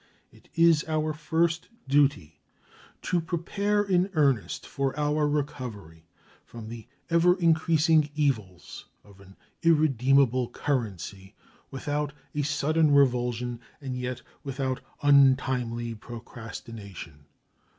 It 0.31 0.49
is 0.55 0.83
our 0.87 1.13
first 1.13 1.69
duty 1.87 2.39
to 3.03 3.21
prepare 3.21 3.83
in 3.83 4.09
earnest 4.15 4.65
for 4.65 4.99
our 4.99 5.27
recovery 5.29 6.07
from 6.43 6.69
the 6.69 6.87
ever 7.11 7.35
increasing 7.39 8.09
evils 8.15 8.87
of 9.03 9.21
an 9.21 9.35
irredeemable 9.61 10.49
currency 10.49 11.35
without 11.69 12.13
a 12.33 12.41
sudden 12.41 12.89
revulsion, 12.89 13.59
and 13.79 13.95
yet 13.95 14.23
without 14.43 14.81
untimely 15.03 15.93
procrastination. 15.93 17.27